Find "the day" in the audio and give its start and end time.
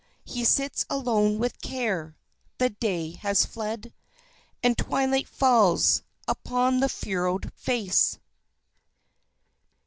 2.57-3.11